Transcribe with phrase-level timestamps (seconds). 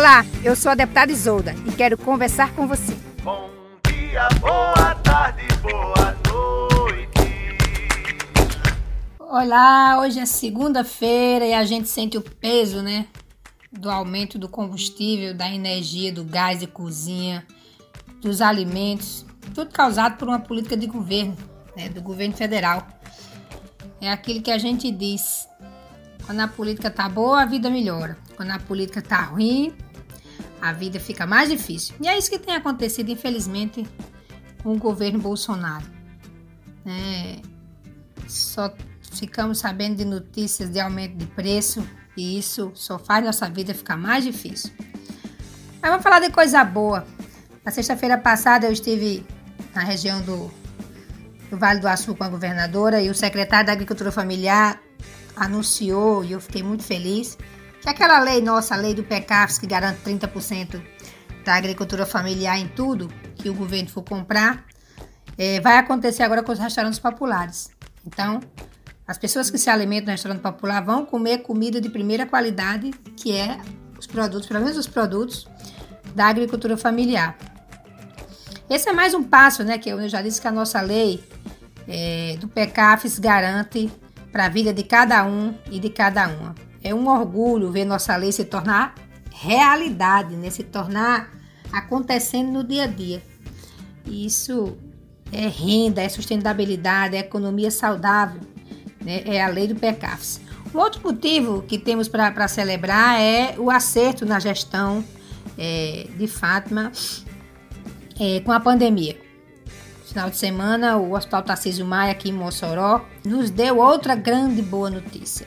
[0.00, 2.96] Olá, eu sou a deputada Isolda e quero conversar com você.
[3.22, 3.50] Bom
[3.86, 7.20] dia, boa tarde, boa noite.
[9.18, 13.08] Olá, hoje é segunda-feira e a gente sente o peso, né?
[13.70, 17.46] Do aumento do combustível, da energia, do gás de cozinha,
[18.22, 21.36] dos alimentos, tudo causado por uma política de governo,
[21.76, 21.90] né?
[21.90, 22.88] Do governo federal.
[24.00, 25.46] É aquilo que a gente diz.
[26.24, 28.16] Quando a política tá boa, a vida melhora.
[28.34, 29.76] Quando a política tá ruim,
[30.60, 31.94] a vida fica mais difícil.
[32.00, 33.86] E é isso que tem acontecido, infelizmente,
[34.62, 35.84] com o governo Bolsonaro.
[36.86, 37.36] É,
[38.28, 38.72] só
[39.12, 41.86] ficamos sabendo de notícias de aumento de preço
[42.16, 44.70] e isso só faz nossa vida ficar mais difícil.
[45.80, 47.06] Mas vamos falar de coisa boa.
[47.64, 49.26] Na sexta-feira passada eu estive
[49.74, 50.50] na região do,
[51.50, 54.80] do Vale do Açu com a governadora e o secretário da Agricultura Familiar
[55.36, 57.38] anunciou, e eu fiquei muito feliz,
[57.80, 60.80] que aquela lei nossa, a lei do PECAFS, que garante 30%
[61.44, 64.64] da agricultura familiar em tudo que o governo for comprar,
[65.38, 67.70] é, vai acontecer agora com os restaurantes populares.
[68.06, 68.40] Então,
[69.06, 73.32] as pessoas que se alimentam no restaurante popular vão comer comida de primeira qualidade, que
[73.34, 73.58] é
[73.98, 75.48] os produtos, pelo menos os produtos
[76.14, 77.36] da agricultura familiar.
[78.68, 79.78] Esse é mais um passo, né?
[79.78, 81.24] Que eu já disse que a nossa lei
[81.88, 83.90] é, do PECAFS garante
[84.30, 86.54] para a vida de cada um e de cada uma.
[86.82, 88.94] É um orgulho ver nossa lei se tornar
[89.30, 90.50] realidade, né?
[90.50, 91.30] se tornar
[91.72, 93.22] acontecendo no dia a dia.
[94.06, 94.76] Isso
[95.32, 98.40] é renda, é sustentabilidade, é economia saudável,
[99.00, 99.22] né?
[99.24, 100.40] é a lei do PECAFS.
[100.74, 105.04] Um outro motivo que temos para celebrar é o acerto na gestão
[105.58, 106.92] é, de Fátima
[108.18, 109.16] é, com a pandemia.
[110.06, 114.90] Final de semana, o Hospital Tarcísio Maia, aqui em Mossoró, nos deu outra grande boa
[114.90, 115.46] notícia.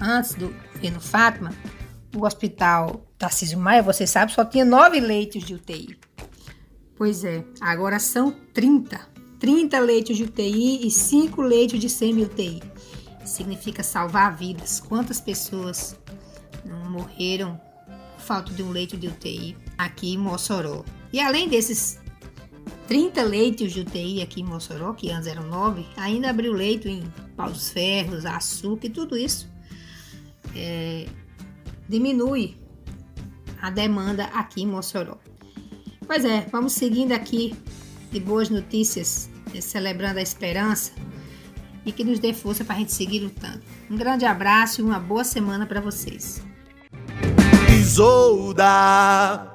[0.00, 1.52] Antes do governo Fátima,
[2.14, 5.98] o Hospital Tarcísio Maia, você sabe, só tinha nove leitos de UTI.
[6.96, 9.14] Pois é, agora são 30.
[9.40, 12.62] 30 leitos de UTI e 5 leitos de semi-UTI.
[13.24, 14.80] Significa salvar vidas.
[14.80, 15.98] Quantas pessoas
[16.64, 20.84] não morreram por falta de um leito de UTI aqui em Mossoró?
[21.12, 21.98] E além desses
[22.86, 27.02] 30 leitos de UTI aqui em Mossoró, que antes eram 9, ainda abriu leito em
[27.36, 29.53] Paus Ferros, Açúcar e tudo isso.
[30.54, 31.06] É,
[31.88, 32.56] diminui
[33.60, 35.18] a demanda aqui em Mossoró.
[36.06, 37.54] Pois é, vamos seguindo aqui
[38.12, 40.92] de boas notícias, é, celebrando a esperança
[41.84, 43.62] e que nos dê força para a gente seguir lutando.
[43.90, 46.42] Um grande abraço e uma boa semana para vocês.
[47.70, 49.53] Isolda.